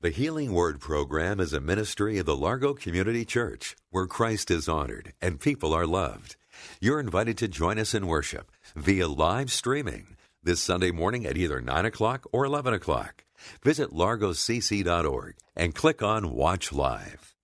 [0.00, 4.68] The Healing Word program is a ministry of the Largo Community Church where Christ is
[4.68, 6.36] honored and people are loved.
[6.80, 11.60] You're invited to join us in worship via live streaming this Sunday morning at either
[11.60, 13.24] 9 o'clock or 11 o'clock.
[13.64, 17.34] Visit largocc.org and click on Watch Live.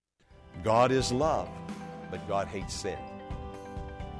[0.62, 1.48] God is love,
[2.08, 2.98] but God hates sin.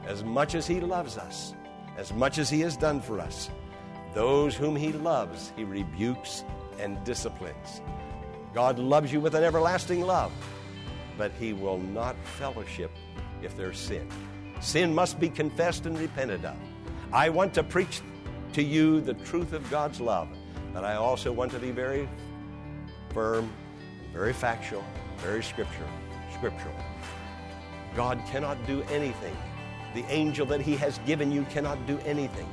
[0.09, 1.55] As much as He loves us,
[1.96, 3.48] as much as He has done for us,
[4.12, 6.43] those whom He loves, He rebukes
[6.80, 7.80] and disciplines.
[8.55, 10.33] God loves you with an everlasting love,
[11.19, 12.93] but He will not fellowship
[13.43, 14.09] if there's sin.
[14.61, 16.57] Sin must be confessed and repented of.
[17.13, 18.01] I want to preach
[18.52, 20.29] to you the truth of God's love,
[20.73, 22.09] but I also want to be very
[23.13, 23.51] firm,
[24.13, 24.85] very factual,
[25.18, 25.91] very scriptural.
[26.33, 26.74] scriptural.
[27.96, 29.37] God cannot do anything.
[29.95, 32.49] The angel that He has given you cannot do anything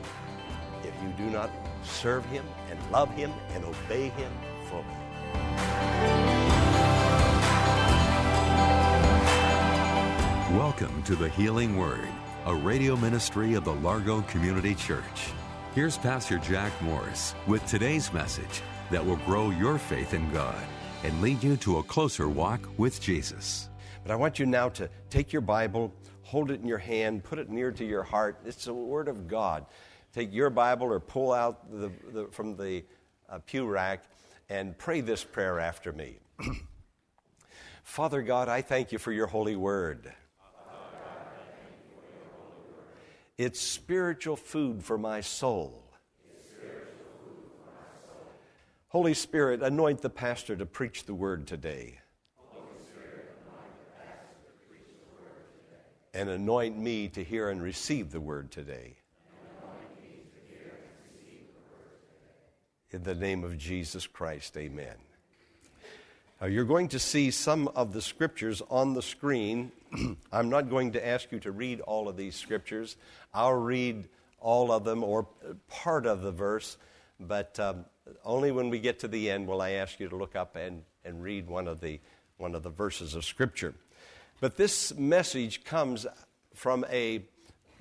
[0.83, 1.51] if you do not
[1.83, 4.31] serve Him and love Him and obey Him
[4.69, 5.70] fully.
[10.57, 12.09] Welcome to the Healing Word,
[12.45, 15.31] a radio ministry of the Largo Community Church.
[15.73, 20.61] Here's Pastor Jack Morris with today's message that will grow your faith in God
[21.05, 23.69] and lead you to a closer walk with Jesus.
[24.03, 27.39] But I want you now to take your Bible, hold it in your hand, put
[27.39, 28.41] it near to your heart.
[28.43, 29.65] It's the Word of God.
[30.11, 32.83] Take your Bible or pull out the, the, from the
[33.29, 34.03] uh, pew rack
[34.49, 36.19] and pray this prayer after me.
[37.83, 40.11] Father God, I thank you for your holy word.
[43.43, 45.83] It's spiritual food for my soul.
[48.89, 51.97] Holy Spirit, anoint the pastor to preach the word today.
[56.13, 58.97] And anoint me to hear and receive the word today.
[62.91, 64.97] In the name of Jesus Christ, amen.
[66.41, 69.71] Uh, you're going to see some of the scriptures on the screen.
[70.31, 72.95] I'm not going to ask you to read all of these scriptures.
[73.31, 74.07] I'll read
[74.39, 75.27] all of them or
[75.69, 76.77] part of the verse,
[77.19, 77.85] but um,
[78.25, 80.81] only when we get to the end will I ask you to look up and,
[81.05, 81.99] and read one of, the,
[82.37, 83.75] one of the verses of scripture.
[84.39, 86.07] But this message comes
[86.55, 87.21] from a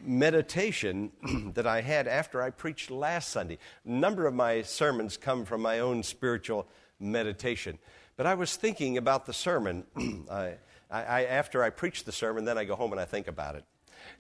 [0.04, 1.12] meditation
[1.54, 3.56] that I had after I preached last Sunday.
[3.86, 6.66] A number of my sermons come from my own spiritual
[6.98, 7.78] meditation.
[8.20, 9.84] But I was thinking about the sermon.
[10.30, 10.56] I,
[10.90, 13.64] I, after I preach the sermon, then I go home and I think about it.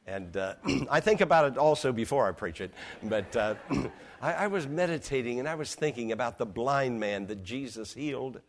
[0.06, 0.54] And uh,
[0.90, 2.72] I think about it also before I preach it.
[3.02, 3.56] But uh,
[4.22, 8.40] I, I was meditating and I was thinking about the blind man that Jesus healed.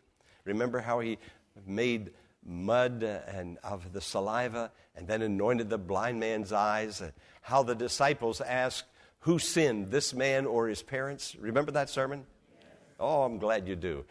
[0.46, 1.18] Remember how he
[1.68, 2.12] made
[2.46, 7.04] mud and of the saliva and then anointed the blind man's eyes?
[7.42, 8.86] How the disciples asked,
[9.20, 11.36] Who sinned, this man or his parents?
[11.36, 12.26] Remember that sermon?
[13.02, 14.06] Oh, I'm glad you do.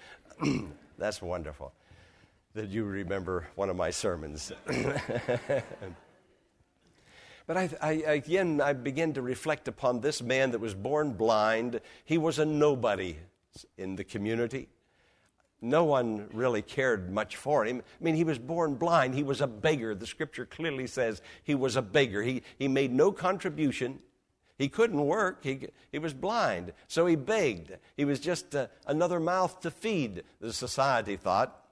[1.00, 1.72] That's wonderful
[2.54, 4.52] that you remember one of my sermons.
[7.46, 11.80] but I, I, again, I begin to reflect upon this man that was born blind.
[12.04, 13.16] He was a nobody
[13.78, 14.68] in the community.
[15.62, 17.80] No one really cared much for him.
[18.00, 19.14] I mean, he was born blind.
[19.14, 19.94] He was a beggar.
[19.94, 22.22] The scripture clearly says he was a beggar.
[22.22, 24.00] He, he made no contribution.
[24.60, 25.42] He couldn't work.
[25.42, 26.74] He, he was blind.
[26.86, 27.78] So he begged.
[27.96, 31.64] He was just uh, another mouth to feed, the society thought.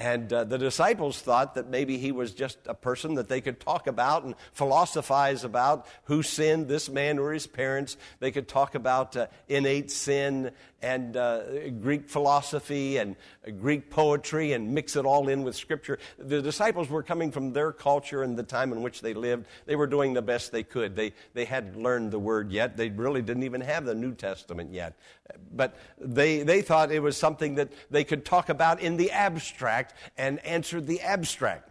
[0.00, 3.60] And uh, the disciples thought that maybe he was just a person that they could
[3.60, 7.98] talk about and philosophize about who sinned, this man or his parents.
[8.18, 13.14] They could talk about uh, innate sin and uh, Greek philosophy and
[13.60, 15.98] Greek poetry and mix it all in with Scripture.
[16.18, 19.44] The disciples were coming from their culture and the time in which they lived.
[19.66, 20.96] They were doing the best they could.
[20.96, 22.78] They, they hadn't learned the Word yet.
[22.78, 24.94] They really didn't even have the New Testament yet.
[25.52, 29.94] But they, they thought it was something that they could talk about in the abstract
[30.16, 31.70] and answer the abstract.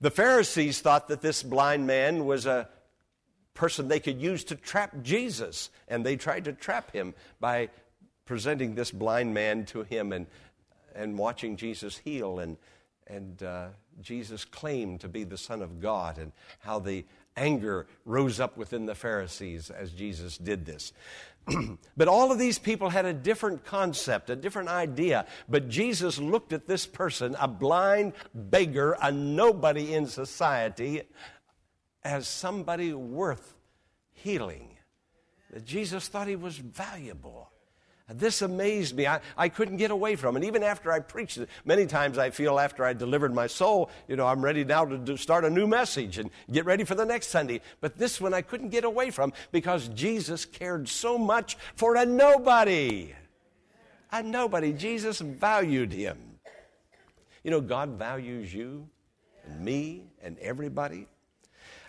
[0.00, 2.68] The Pharisees thought that this blind man was a
[3.54, 7.68] person they could use to trap Jesus, and they tried to trap him by
[8.24, 10.26] presenting this blind man to him and,
[10.94, 12.56] and watching Jesus heal and,
[13.06, 13.68] and uh,
[14.00, 17.04] Jesus claimed to be the Son of God and how the
[17.36, 20.92] anger rose up within the Pharisees as Jesus did this.
[21.96, 25.26] but all of these people had a different concept, a different idea.
[25.48, 31.02] But Jesus looked at this person, a blind beggar, a nobody in society,
[32.04, 33.54] as somebody worth
[34.12, 34.76] healing.
[35.52, 37.51] That Jesus thought he was valuable.
[38.18, 39.06] This amazed me.
[39.06, 40.44] I, I couldn't get away from it.
[40.44, 44.16] Even after I preached it, many times I feel after I delivered my soul, you
[44.16, 47.04] know, I'm ready now to do, start a new message and get ready for the
[47.04, 47.60] next Sunday.
[47.80, 52.06] But this one I couldn't get away from because Jesus cared so much for a
[52.06, 53.14] nobody.
[54.10, 54.72] A nobody.
[54.72, 56.18] Jesus valued him.
[57.44, 58.88] You know, God values you
[59.44, 61.06] and me and everybody.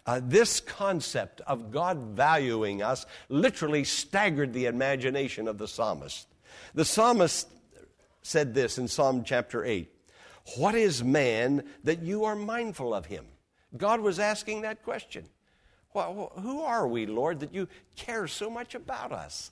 [0.05, 6.27] Uh, this concept of God valuing us literally staggered the imagination of the psalmist.
[6.73, 7.47] The psalmist
[8.21, 9.89] said this in Psalm chapter 8
[10.57, 13.25] What is man that you are mindful of him?
[13.77, 15.25] God was asking that question.
[15.93, 19.51] Well, who are we, Lord, that you care so much about us?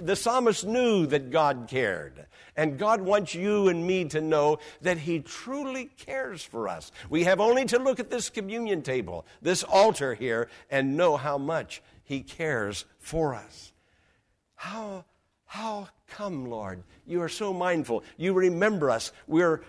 [0.00, 2.26] The psalmist knew that God cared.
[2.56, 6.90] And God wants you and me to know that He truly cares for us.
[7.08, 11.38] We have only to look at this communion table, this altar here, and know how
[11.38, 13.72] much He cares for us.
[14.56, 15.04] How,
[15.44, 16.82] how come, Lord?
[17.06, 18.02] You are so mindful.
[18.16, 19.12] You remember us.
[19.28, 19.62] We're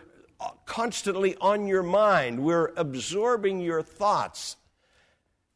[0.65, 2.39] constantly on your mind.
[2.39, 4.56] We're absorbing your thoughts.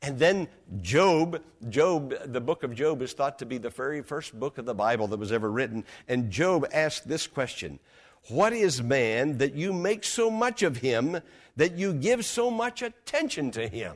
[0.04, 0.50] And then
[0.82, 4.66] Job, Job, the book of Job is thought to be the very first book of
[4.66, 5.86] the Bible that was ever written.
[6.10, 7.80] And Job asked this question
[8.28, 11.22] What is man that you make so much of him,
[11.56, 13.96] that you give so much attention to him?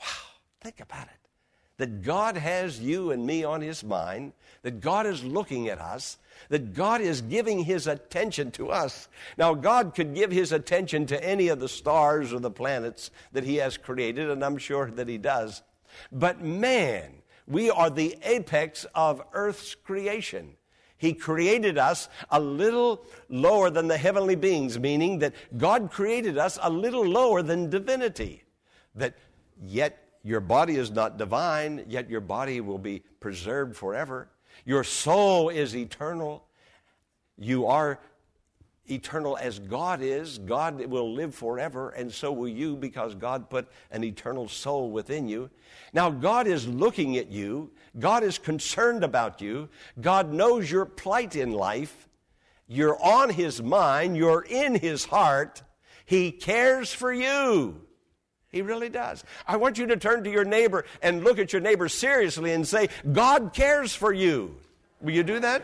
[0.00, 0.06] Wow,
[0.60, 1.28] think about it.
[1.82, 6.16] That God has you and me on his mind, that God is looking at us,
[6.48, 9.08] that God is giving his attention to us.
[9.36, 13.42] Now, God could give his attention to any of the stars or the planets that
[13.42, 15.64] he has created, and I'm sure that he does.
[16.12, 17.14] But man,
[17.48, 20.54] we are the apex of earth's creation.
[20.98, 26.60] He created us a little lower than the heavenly beings, meaning that God created us
[26.62, 28.44] a little lower than divinity.
[28.94, 29.18] That
[29.60, 34.28] yet your body is not divine, yet your body will be preserved forever.
[34.64, 36.44] Your soul is eternal.
[37.36, 37.98] You are
[38.88, 40.38] eternal as God is.
[40.38, 45.28] God will live forever, and so will you because God put an eternal soul within
[45.28, 45.50] you.
[45.92, 47.72] Now, God is looking at you.
[47.98, 49.68] God is concerned about you.
[50.00, 52.08] God knows your plight in life.
[52.68, 54.16] You're on His mind.
[54.16, 55.62] You're in His heart.
[56.04, 57.86] He cares for you.
[58.52, 59.24] He really does.
[59.48, 62.68] I want you to turn to your neighbor and look at your neighbor seriously and
[62.68, 64.54] say, God cares for you.
[65.00, 65.62] Will you do that?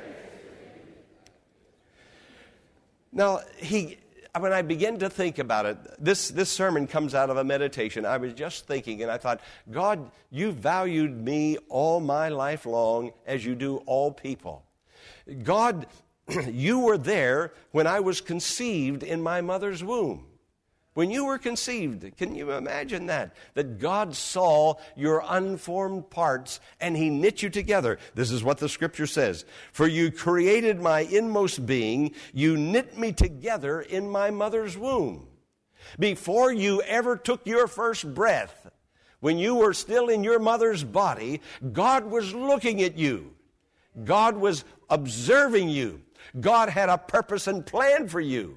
[3.13, 3.99] Now, he,
[4.39, 8.07] when I begin to think about it, this, this sermon comes out of a meditation.
[8.07, 9.41] I was just thinking, and I thought,
[9.71, 14.65] God, you valued me all my life long as you do all people.
[15.43, 15.87] God,
[16.49, 20.25] you were there when I was conceived in my mother's womb.
[20.99, 23.37] When you were conceived, can you imagine that?
[23.55, 28.01] That God saw your unformed parts and He knit you together.
[28.17, 33.13] This is what the scripture says For you created my inmost being, you knit me
[33.13, 35.29] together in my mother's womb.
[36.01, 38.69] Before you ever took your first breath,
[39.21, 41.43] when you were still in your mother's body,
[41.73, 43.37] God was looking at you.
[44.03, 46.03] God was observing you.
[46.41, 48.57] God had a purpose and plan for you.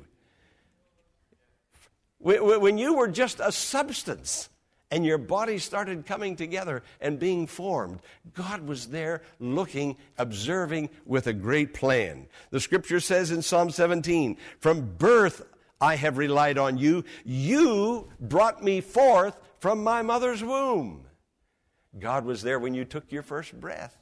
[2.22, 4.50] When you were just a substance
[4.92, 8.00] and your body started coming together and being formed,
[8.34, 12.28] God was there looking, observing with a great plan.
[12.52, 15.44] The scripture says in Psalm 17, From birth
[15.80, 17.04] I have relied on you.
[17.26, 21.06] You brought me forth from my mother's womb.
[21.98, 23.98] God was there when you took your first breath.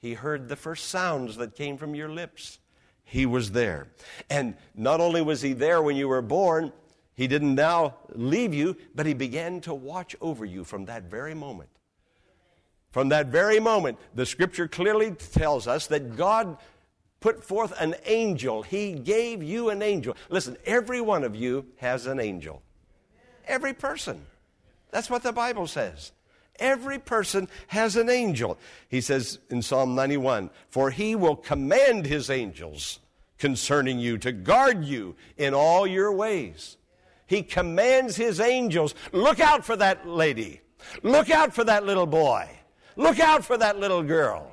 [0.00, 2.58] He heard the first sounds that came from your lips.
[3.04, 3.88] He was there.
[4.28, 6.72] And not only was He there when you were born,
[7.14, 11.34] he didn't now leave you, but He began to watch over you from that very
[11.34, 11.70] moment.
[12.90, 16.58] From that very moment, the scripture clearly tells us that God
[17.20, 18.62] put forth an angel.
[18.62, 20.16] He gave you an angel.
[20.28, 22.62] Listen, every one of you has an angel.
[23.46, 24.24] Every person.
[24.90, 26.12] That's what the Bible says.
[26.60, 28.58] Every person has an angel.
[28.88, 33.00] He says in Psalm 91 For he will command his angels
[33.38, 36.76] concerning you to guard you in all your ways
[37.26, 40.60] he commands his angels look out for that lady,
[41.02, 42.48] look out for that little boy,
[42.96, 44.50] look out for that little girl.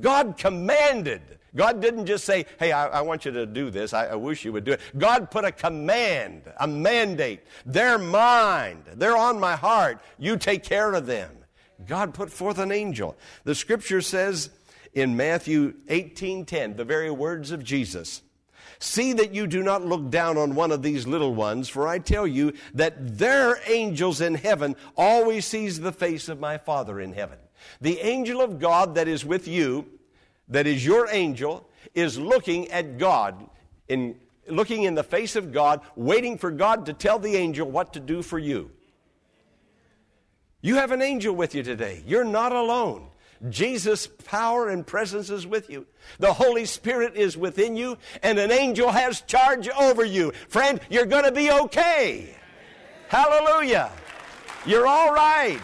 [0.00, 1.20] God commanded,
[1.54, 3.92] God didn't just say, Hey, I, I want you to do this.
[3.92, 4.80] I, I wish you would do it.
[4.96, 7.40] God put a command, a mandate.
[7.66, 8.82] They're mine.
[8.94, 10.00] They're on my heart.
[10.18, 11.30] You take care of them.
[11.86, 13.16] God put forth an angel.
[13.44, 14.50] The scripture says
[14.94, 18.22] in Matthew 18:10, the very words of Jesus.
[18.78, 21.98] See that you do not look down on one of these little ones, for I
[21.98, 27.12] tell you that their angels in heaven always sees the face of my Father in
[27.12, 27.38] heaven.
[27.80, 29.86] The angel of God that is with you,
[30.48, 33.48] that is your angel, is looking at God,
[33.88, 34.16] in,
[34.48, 38.00] looking in the face of God, waiting for God to tell the angel what to
[38.00, 38.70] do for you.
[40.60, 42.02] You have an angel with you today.
[42.06, 43.08] You're not alone.
[43.48, 45.86] Jesus' power and presence is with you.
[46.18, 50.32] The Holy Spirit is within you, and an angel has charge over you.
[50.48, 52.36] Friend, you're going to be okay.
[53.08, 53.90] Hallelujah.
[54.64, 55.60] You're all right.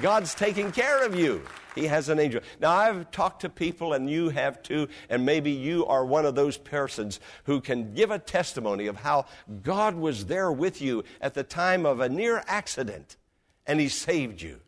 [0.00, 1.42] God's taking care of you.
[1.74, 2.40] He has an angel.
[2.60, 6.34] Now, I've talked to people, and you have too, and maybe you are one of
[6.34, 9.26] those persons who can give a testimony of how
[9.62, 13.16] God was there with you at the time of a near accident,
[13.66, 14.60] and He saved you.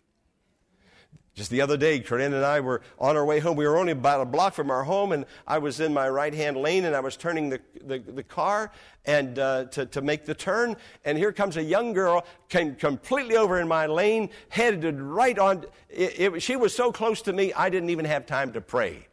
[1.36, 3.58] Just the other day, Corinne and I were on our way home.
[3.58, 6.32] We were only about a block from our home, and I was in my right
[6.32, 8.72] hand lane and I was turning the, the, the car
[9.04, 10.76] and, uh, to, to make the turn.
[11.04, 15.66] And here comes a young girl, came completely over in my lane, headed right on.
[15.90, 19.06] It, it, she was so close to me, I didn't even have time to pray.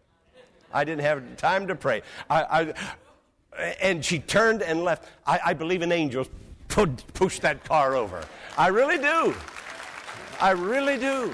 [0.73, 2.03] I didn't have time to pray.
[2.29, 2.73] I,
[3.57, 5.09] I, and she turned and left.
[5.27, 6.29] I, I believe in angels
[6.69, 8.23] pushed that car over.
[8.57, 9.35] I really do.
[10.39, 11.33] I really do.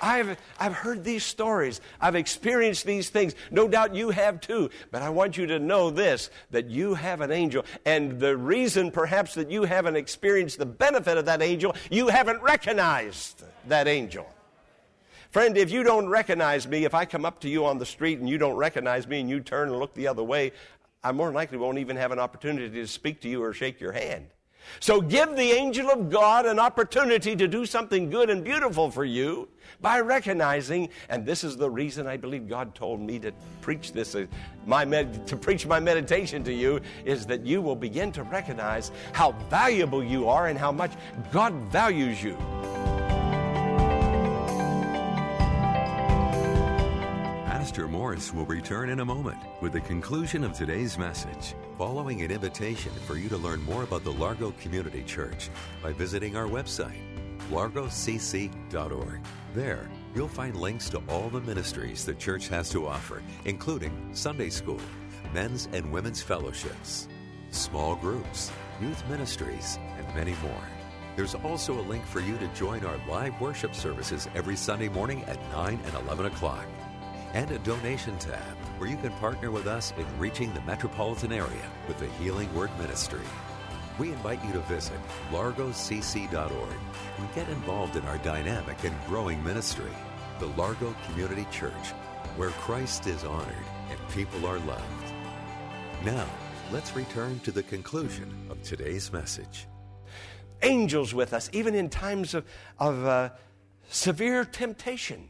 [0.00, 1.80] I've, I've heard these stories.
[2.00, 3.34] I've experienced these things.
[3.50, 4.70] No doubt you have too.
[4.90, 7.64] But I want you to know this that you have an angel.
[7.84, 12.42] And the reason perhaps that you haven't experienced the benefit of that angel, you haven't
[12.42, 14.26] recognized that angel.
[15.30, 18.18] Friend, if you don't recognize me, if I come up to you on the street
[18.18, 20.52] and you don't recognize me and you turn and look the other way,
[21.02, 23.92] I more likely won't even have an opportunity to speak to you or shake your
[23.92, 24.28] hand.
[24.80, 29.04] So give the angel of God an opportunity to do something good and beautiful for
[29.04, 29.48] you
[29.80, 34.14] by recognizing, and this is the reason I believe God told me to preach this,
[34.14, 34.26] uh,
[34.66, 38.90] my med- to preach my meditation to you, is that you will begin to recognize
[39.12, 40.92] how valuable you are and how much
[41.32, 42.36] God values you.
[47.66, 52.30] Pastor Morris will return in a moment with the conclusion of today's message, following an
[52.30, 55.50] invitation for you to learn more about the Largo Community Church
[55.82, 57.02] by visiting our website,
[57.50, 59.20] largocc.org.
[59.52, 64.50] There, you'll find links to all the ministries the church has to offer, including Sunday
[64.50, 64.80] school,
[65.34, 67.08] men's and women's fellowships,
[67.50, 70.68] small groups, youth ministries, and many more.
[71.16, 75.24] There's also a link for you to join our live worship services every Sunday morning
[75.24, 76.64] at 9 and 11 o'clock
[77.36, 81.70] and a donation tab where you can partner with us in reaching the metropolitan area
[81.86, 83.20] with the Healing Word Ministry.
[83.98, 84.98] We invite you to visit
[85.30, 86.78] largocc.org
[87.18, 89.90] and get involved in our dynamic and growing ministry,
[90.38, 91.92] the Largo Community Church,
[92.36, 93.54] where Christ is honored
[93.90, 95.12] and people are loved.
[96.06, 96.26] Now,
[96.72, 99.68] let's return to the conclusion of today's message.
[100.62, 102.46] Angels with us, even in times of,
[102.78, 103.28] of uh,
[103.90, 105.28] severe temptation.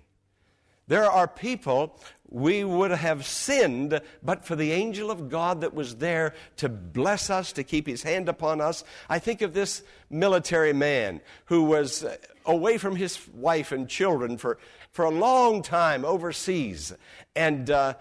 [0.89, 5.97] There are people we would have sinned but for the angel of God that was
[5.97, 8.85] there to bless us, to keep his hand upon us.
[9.09, 14.39] I think of this military man who was uh, away from his wife and children
[14.39, 14.59] for,
[14.93, 16.93] for a long time overseas.
[17.35, 17.95] And uh,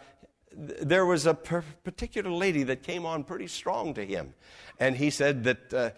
[0.54, 4.34] there was a particular lady that came on pretty strong to him.
[4.80, 5.74] And he said that.
[5.74, 5.90] Uh,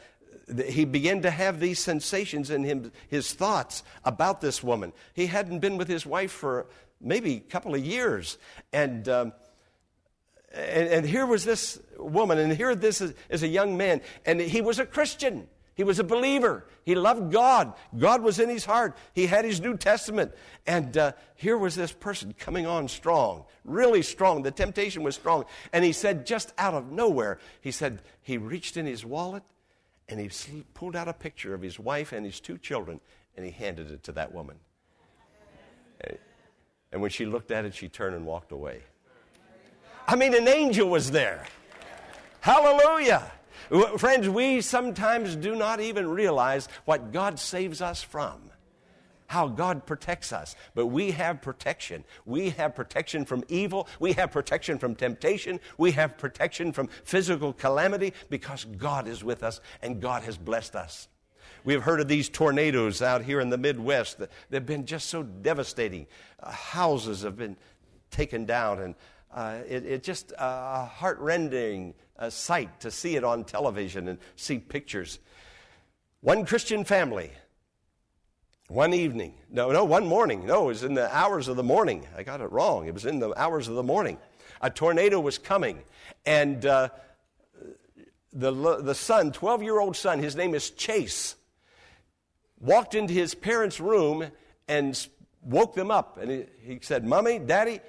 [0.67, 4.93] he began to have these sensations in him, his thoughts about this woman.
[5.13, 6.67] He hadn't been with his wife for
[7.01, 8.37] maybe a couple of years.
[8.73, 9.33] And, um,
[10.53, 14.39] and, and, here was this woman, and here this is, is a young man, and
[14.39, 15.47] he was a Christian.
[15.75, 16.65] He was a believer.
[16.85, 17.73] He loved God.
[17.95, 18.97] God was in his heart.
[19.13, 20.33] He had his New Testament.
[20.65, 24.41] And uh, here was this person coming on strong, really strong.
[24.41, 25.45] The temptation was strong.
[25.71, 29.43] And he said, just out of nowhere, he said, he reached in his wallet
[30.09, 30.29] and he
[30.73, 32.99] pulled out a picture of his wife and his two children
[33.35, 34.57] and he handed it to that woman.
[36.91, 38.81] And when she looked at it, she turned and walked away.
[40.07, 41.45] I mean, an angel was there.
[42.39, 43.29] Hallelujah.
[43.97, 48.39] Friends, we sometimes do not even realize what God saves us from,
[49.27, 50.55] how God protects us.
[50.73, 52.03] But we have protection.
[52.25, 53.87] We have protection from evil.
[53.99, 55.59] We have protection from temptation.
[55.77, 60.75] We have protection from physical calamity because God is with us and God has blessed
[60.75, 61.07] us.
[61.63, 64.21] We've heard of these tornadoes out here in the Midwest.
[64.49, 66.07] They've been just so devastating.
[66.41, 67.57] Uh, houses have been
[68.09, 68.95] taken down, and
[69.35, 74.59] uh, uh, it, just a heart-rending uh, sight to see it on television and see
[74.59, 75.19] pictures.
[76.21, 77.31] One Christian family,
[78.67, 82.05] one evening, no, no, one morning, no, it was in the hours of the morning.
[82.17, 82.85] I got it wrong.
[82.87, 84.17] It was in the hours of the morning.
[84.61, 85.83] A tornado was coming,
[86.25, 86.89] and uh,
[88.33, 91.35] the, the son, 12 year old son, his name is Chase,
[92.59, 94.27] walked into his parents' room
[94.67, 95.07] and
[95.43, 96.17] woke them up.
[96.17, 97.79] And he, he said, Mommy, Daddy,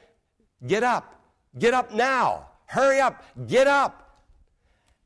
[0.67, 1.15] get up.
[1.59, 2.49] Get up now.
[2.67, 3.25] Hurry up.
[3.47, 4.23] Get up.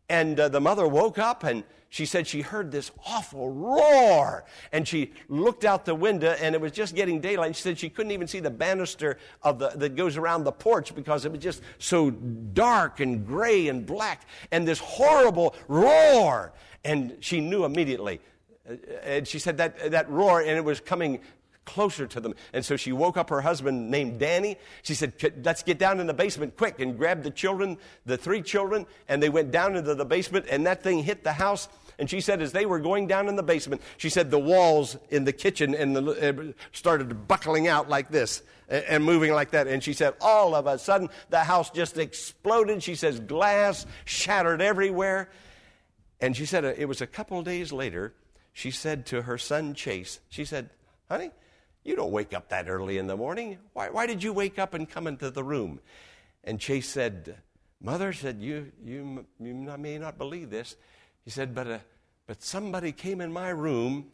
[0.09, 4.47] And uh, the mother woke up and she said she heard this awful roar.
[4.73, 7.55] And she looked out the window and it was just getting daylight.
[7.55, 10.95] She said she couldn't even see the banister of the, that goes around the porch
[10.95, 14.23] because it was just so dark and gray and black.
[14.53, 16.55] And this horrible roar.
[16.83, 18.23] And she knew immediately.
[18.67, 21.21] Uh, and she said that, that roar, and it was coming
[21.65, 22.35] closer to them.
[22.53, 24.57] And so she woke up her husband named Danny.
[24.83, 25.15] She said,
[25.45, 29.23] Let's get down in the basement quick and grab the children, the three children, and
[29.23, 31.69] they went down into the basement, and that thing hit the house.
[31.99, 34.97] And she said, as they were going down in the basement, she said the walls
[35.11, 39.69] in the kitchen and the, started buckling out like this and, moving like that.
[39.69, 42.83] And she said, all of a sudden, the house just exploded.
[42.83, 45.31] She says, glass shattered everywhere.
[46.21, 48.15] And she said, uh, it was a couple days later,
[48.53, 50.71] she said to her son Chase, she said,
[51.09, 51.31] honey,
[51.85, 53.59] you don't wake up that early in the morning.
[53.73, 55.81] Why, why did you wake up and come into the room?
[56.45, 57.37] And Chase said,
[57.81, 60.77] Mother said, you, you, you may not believe this.
[61.25, 61.79] He said, but, uh,
[62.27, 64.13] but somebody came in my room,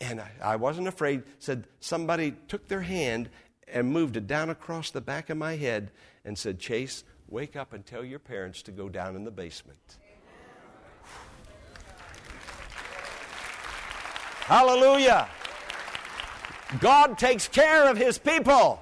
[0.00, 1.24] and I, I wasn't afraid.
[1.40, 3.28] Said, somebody took their hand
[3.66, 5.90] and moved it down across the back of my head
[6.24, 9.96] and said, Chase, wake up and tell your parents to go down in the basement.
[14.46, 15.28] Hallelujah.
[16.80, 18.80] God takes care of his people.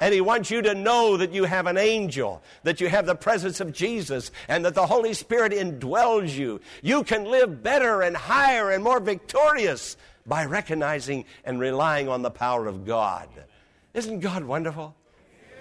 [0.00, 3.14] And he wants you to know that you have an angel, that you have the
[3.14, 6.62] presence of Jesus, and that the Holy Spirit indwells you.
[6.82, 12.30] You can live better and higher and more victorious by recognizing and relying on the
[12.30, 13.28] power of God.
[13.92, 14.94] Isn't God wonderful?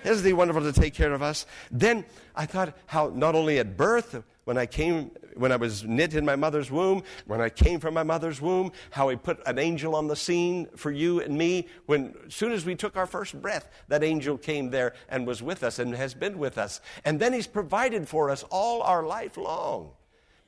[0.05, 1.45] Isn't He wonderful to take care of us?
[1.69, 6.15] Then I thought how not only at birth, when I came, when I was knit
[6.15, 9.59] in my mother's womb, when I came from my mother's womb, how He put an
[9.59, 11.67] angel on the scene for you and me.
[11.85, 15.43] When, as soon as we took our first breath, that angel came there and was
[15.43, 16.81] with us and has been with us.
[17.05, 19.91] And then He's provided for us all our life long.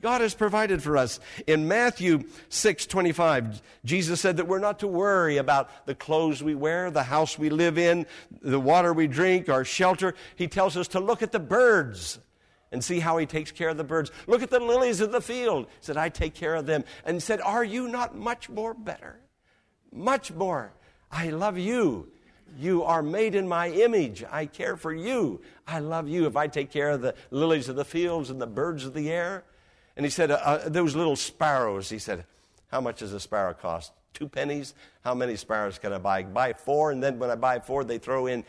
[0.02, 1.20] God has provided for us.
[1.46, 6.56] In Matthew 6 25, Jesus said that we're not to worry about the clothes we
[6.56, 8.08] wear, the house we live in,
[8.42, 10.16] the water we drink, our shelter.
[10.36, 12.18] He tells us to look at the birds
[12.72, 14.12] and see how he takes care of the birds.
[14.28, 15.66] Look at the lilies of the field.
[15.66, 16.84] He said, I take care of them.
[17.06, 19.20] And said, Are you not much more better?
[19.92, 20.74] Much more.
[21.12, 22.10] I love you.
[22.58, 24.24] You are made in my image.
[24.30, 25.42] I care for you.
[25.68, 26.26] I love you.
[26.26, 29.10] If I take care of the lilies of the fields and the birds of the
[29.10, 29.44] air,
[29.96, 32.26] and he said, uh, uh, Those little sparrows, he said,
[32.68, 33.92] How much does a sparrow cost?
[34.14, 34.74] Two pennies?
[35.04, 36.24] How many sparrows can I buy?
[36.24, 38.44] Buy four, and then when I buy four, they throw in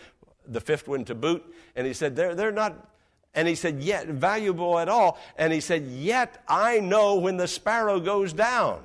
[0.47, 1.45] the fifth one to boot.
[1.77, 2.89] And he said, They're, they're not.
[3.35, 5.19] And he said, Yet valuable at all.
[5.37, 8.83] And he said, Yet I know when the sparrow goes down.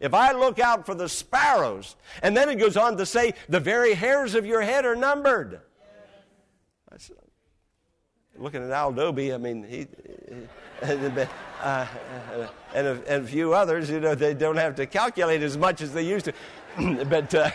[0.00, 3.60] If I look out for the sparrows, and then it goes on to say, the
[3.60, 5.60] very hairs of your head are numbered.
[6.90, 7.16] I said,
[8.36, 9.86] Looking at Al Doby, I mean, he,
[10.28, 10.48] he
[11.62, 11.86] uh,
[12.74, 15.80] and, a, and, a, few others, you know, they don't have to calculate as much
[15.80, 16.32] as they used to.
[17.08, 17.50] but, uh,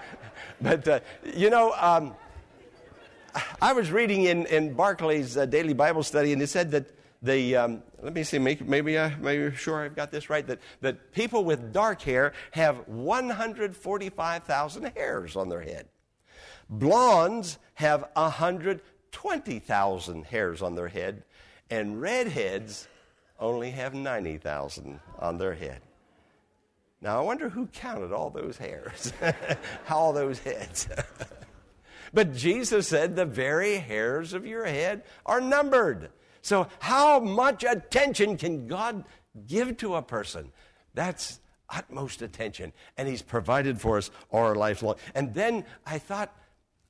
[0.62, 1.00] but uh,
[1.34, 2.14] you know, um,
[3.60, 6.86] I was reading in, in Barclay's uh, daily Bible study, and it said that
[7.22, 10.58] the, um, let me see, maybe, maybe, I, maybe sure I've got this right, that,
[10.80, 15.86] that people with dark hair have 145,000 hairs on their head.
[16.68, 21.22] Blondes have 120,000 hairs on their head,
[21.70, 22.88] and redheads
[23.38, 25.80] only have 90,000 on their head.
[27.00, 29.12] Now, I wonder who counted all those hairs,
[29.90, 30.88] all those heads.
[32.12, 36.10] but Jesus said the very hairs of your head are numbered.
[36.42, 39.04] So, how much attention can God
[39.46, 40.52] give to a person?
[40.94, 42.72] That's utmost attention.
[42.96, 44.96] And He's provided for us all our life long.
[45.14, 46.36] And then I thought,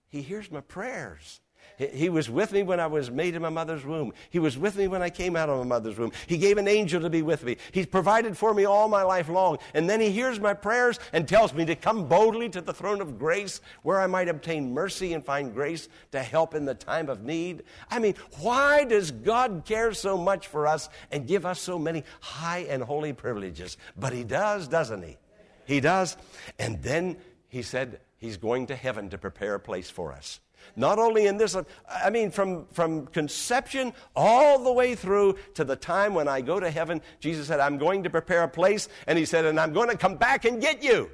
[0.08, 1.40] He hears my prayers.
[1.76, 4.12] He was with me when I was made in my mother's womb.
[4.30, 6.12] He was with me when I came out of my mother's womb.
[6.26, 7.56] He gave an angel to be with me.
[7.72, 9.58] He's provided for me all my life long.
[9.74, 13.00] And then He hears my prayers and tells me to come boldly to the throne
[13.00, 17.08] of grace where I might obtain mercy and find grace to help in the time
[17.08, 17.64] of need.
[17.90, 22.04] I mean, why does God care so much for us and give us so many
[22.20, 23.76] high and holy privileges?
[23.96, 25.16] But He does, doesn't He?
[25.64, 26.16] He does.
[26.58, 27.16] And then
[27.48, 30.38] He said He's going to heaven to prepare a place for us.
[30.76, 31.56] Not only in this,
[31.88, 36.60] I mean, from, from conception all the way through to the time when I go
[36.60, 39.72] to heaven, Jesus said, I'm going to prepare a place, and He said, and I'm
[39.72, 41.10] going to come back and get you.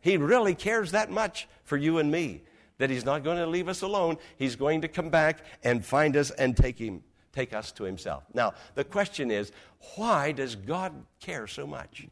[0.00, 2.42] He really cares that much for you and me
[2.78, 4.18] that He's not going to leave us alone.
[4.36, 8.24] He's going to come back and find us and take, him, take us to Himself.
[8.34, 9.52] Now, the question is,
[9.96, 12.06] why does God care so much?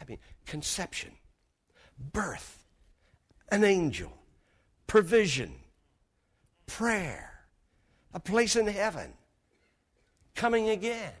[0.00, 1.12] I mean, conception,
[2.12, 2.64] birth,
[3.50, 4.12] an angel,
[4.86, 5.54] provision,
[6.68, 7.32] prayer,
[8.14, 9.12] a place in heaven,
[10.36, 11.12] coming again.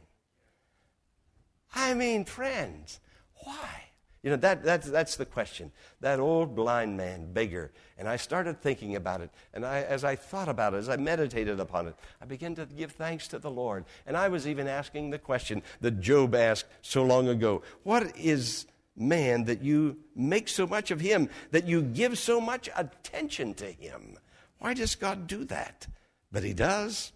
[1.74, 3.00] I mean, friends,
[3.42, 3.88] why?
[4.22, 5.70] You know, that, that's, that's the question.
[6.00, 7.72] That old blind man, beggar.
[7.96, 9.30] And I started thinking about it.
[9.54, 12.66] And I, as I thought about it, as I meditated upon it, I began to
[12.66, 13.84] give thanks to the Lord.
[14.06, 18.66] And I was even asking the question that Job asked so long ago What is
[18.96, 23.66] man that you make so much of him, that you give so much attention to
[23.66, 24.18] him?
[24.58, 25.86] Why does God do that?
[26.32, 27.12] But He does.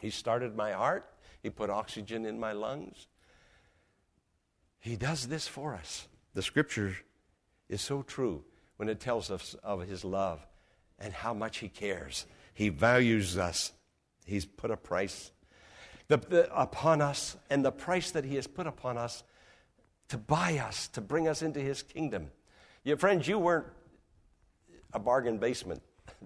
[0.00, 1.06] He started my heart,
[1.42, 3.06] He put oxygen in my lungs.
[4.80, 6.08] He does this for us.
[6.34, 6.96] The scripture
[7.68, 8.44] is so true
[8.76, 10.40] when it tells us of his love
[10.98, 12.24] and how much he cares.
[12.54, 13.72] He values us.
[14.24, 15.32] He's put a price
[16.10, 19.22] the, the, upon us, and the price that he has put upon us
[20.08, 22.32] to buy us, to bring us into his kingdom.
[22.82, 23.66] Your friends, you weren't
[24.92, 25.82] a bargain basement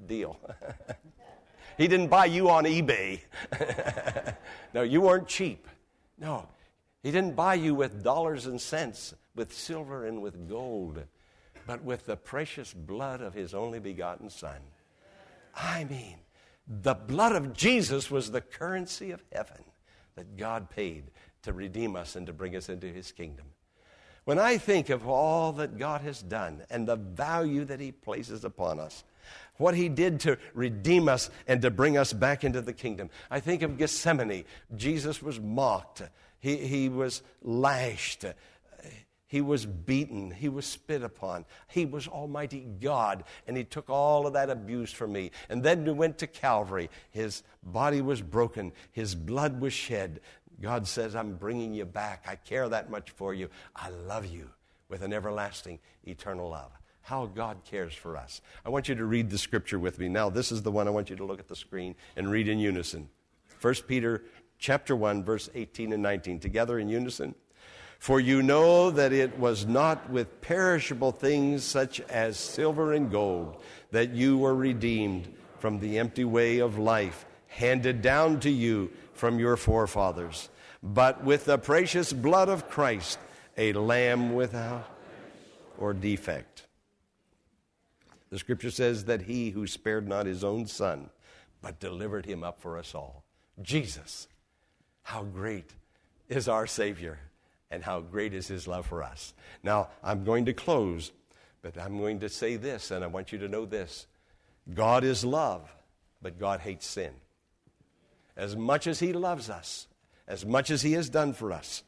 [0.07, 0.39] deal.
[1.79, 3.21] he didn't buy you on eBay.
[4.75, 5.69] no, you weren't cheap.
[6.19, 6.49] No,
[7.03, 11.03] he didn't buy you with dollars and cents, with silver and with gold,
[11.67, 14.61] but with the precious blood of his only begotten Son.
[15.55, 16.17] I mean,
[16.67, 19.65] the blood of Jesus was the currency of heaven
[20.17, 21.05] that God paid
[21.43, 23.47] to redeem us and to bring us into his kingdom.
[24.25, 28.45] When I think of all that God has done and the value that he places
[28.45, 29.05] upon us,
[29.57, 33.11] what he did to redeem us and to bring us back into the kingdom.
[33.31, 34.45] I think of Gethsemane.
[34.75, 36.03] Jesus was mocked.
[36.41, 38.25] He, he was lashed.
[39.27, 40.31] He was beaten.
[40.31, 41.45] He was spit upon.
[41.69, 45.33] He was Almighty God, and He took all of that abuse from me.
[45.49, 46.89] And then we went to Calvary.
[47.11, 50.21] His body was broken, His blood was shed.
[50.65, 52.25] God says, I'm bringing you back.
[52.27, 53.51] I care that much for you.
[53.77, 54.49] I love you
[54.89, 56.73] with an everlasting, eternal love.
[57.03, 58.41] How God cares for us.
[58.65, 60.09] I want you to read the scripture with me.
[60.09, 62.49] Now, this is the one I want you to look at the screen and read
[62.49, 63.11] in unison.
[63.61, 64.25] 1 Peter
[64.59, 66.41] chapter 1, verse 18 and 19.
[66.41, 67.35] Together in unison.
[67.99, 73.63] For you know that it was not with perishable things such as silver and gold
[73.91, 79.39] that you were redeemed from the empty way of life handed down to you from
[79.39, 80.49] your forefathers,
[80.85, 83.19] but with the precious blood of Christ,
[83.59, 84.89] a lamb without
[85.79, 86.67] or defect.
[88.31, 91.11] The scripture says that he who spared not his own son,
[91.61, 93.25] but delivered him up for us all.
[93.61, 94.29] Jesus
[95.05, 95.71] how great
[96.29, 97.19] is our Savior
[97.71, 99.33] and how great is His love for us.
[99.63, 101.13] Now, I'm going to close,
[101.63, 104.07] but I'm going to say this, and I want you to know this
[104.73, 105.71] God is love,
[106.21, 107.13] but God hates sin.
[108.37, 109.87] As much as He loves us,
[110.27, 111.83] as much as He has done for us,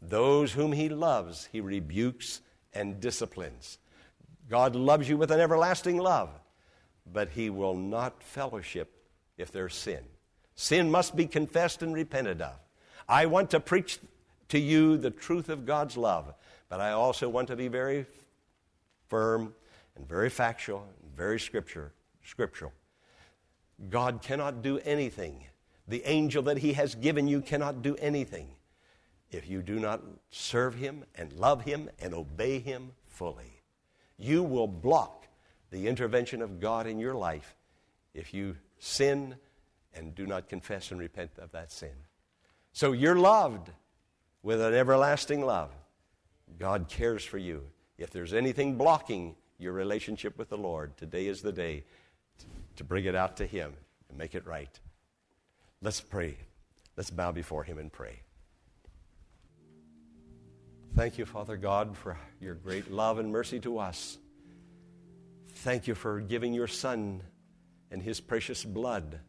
[0.00, 2.40] those whom He loves, He rebukes
[2.72, 3.78] and disciplines.
[4.48, 6.30] God loves you with an everlasting love,
[7.10, 8.94] but He will not fellowship
[9.36, 10.04] if there's sin.
[10.54, 12.58] Sin must be confessed and repented of.
[13.08, 13.98] I want to preach
[14.48, 16.34] to you the truth of God's love,
[16.68, 18.06] but I also want to be very
[19.08, 19.54] firm
[19.96, 21.92] and very factual and very scripture,
[22.24, 22.72] scriptural.
[23.90, 25.44] God cannot do anything.
[25.88, 28.48] The angel that He has given you cannot do anything
[29.30, 33.62] if you do not serve Him and love Him and obey Him fully.
[34.18, 35.26] You will block
[35.70, 37.54] the intervention of God in your life
[38.14, 39.36] if you sin
[39.94, 41.92] and do not confess and repent of that sin.
[42.72, 43.70] So you're loved
[44.42, 45.70] with an everlasting love.
[46.58, 47.62] God cares for you.
[47.98, 51.84] If there's anything blocking your relationship with the Lord, today is the day
[52.76, 53.72] to bring it out to Him
[54.08, 54.78] and make it right.
[55.80, 56.36] Let's pray.
[56.96, 58.20] Let's bow before Him and pray.
[60.96, 64.18] Thank you, Father God, for your great love and mercy to us.
[65.54, 67.22] Thank you for giving your Son
[67.90, 69.20] and His precious blood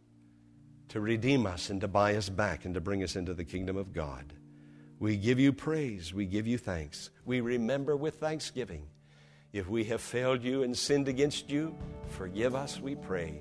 [0.89, 3.77] to redeem us and to buy us back and to bring us into the kingdom
[3.77, 4.33] of God.
[4.99, 6.13] We give you praise.
[6.13, 7.12] We give you thanks.
[7.23, 8.88] We remember with thanksgiving.
[9.53, 11.75] If we have failed you and sinned against you,
[12.09, 13.39] forgive us, we pray.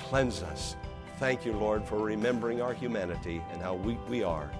[0.00, 0.76] Cleanse us.
[1.22, 4.50] Thank you, Lord, for remembering our humanity and how weak we are.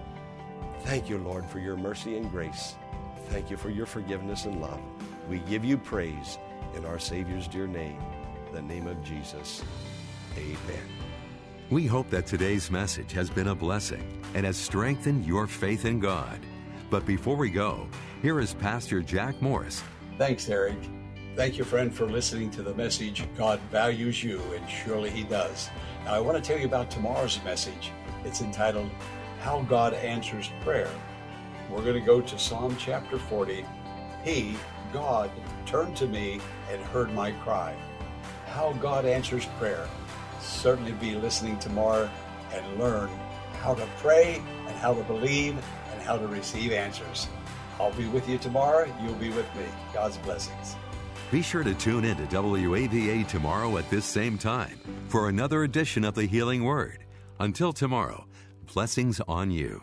[0.82, 2.76] Thank you, Lord, for your mercy and grace.
[3.30, 4.80] Thank you for your forgiveness and love.
[5.28, 6.38] We give you praise
[6.76, 8.00] in our Savior's dear name,
[8.52, 9.64] the name of Jesus.
[10.38, 10.88] Amen.
[11.68, 15.98] We hope that today's message has been a blessing and has strengthened your faith in
[15.98, 16.38] God.
[16.90, 17.88] But before we go,
[18.22, 19.82] here is Pastor Jack Morris.
[20.16, 20.78] Thanks, Eric.
[21.34, 23.24] Thank you, friend, for listening to the message.
[23.38, 25.70] God values you, and surely He does.
[26.04, 27.90] Now, I want to tell you about tomorrow's message.
[28.22, 28.90] It's entitled,
[29.40, 30.90] How God Answers Prayer.
[31.70, 33.64] We're going to go to Psalm chapter 40.
[34.22, 34.56] He,
[34.92, 35.30] God,
[35.64, 36.38] turned to me
[36.70, 37.74] and heard my cry.
[38.48, 39.88] How God answers prayer.
[40.38, 42.10] Certainly be listening tomorrow
[42.52, 43.08] and learn
[43.62, 45.56] how to pray and how to believe
[45.92, 47.26] and how to receive answers.
[47.80, 48.94] I'll be with you tomorrow.
[49.02, 49.64] You'll be with me.
[49.94, 50.76] God's blessings.
[51.32, 56.04] Be sure to tune in to WAVA tomorrow at this same time for another edition
[56.04, 57.06] of the Healing Word.
[57.40, 58.26] Until tomorrow,
[58.74, 59.82] blessings on you.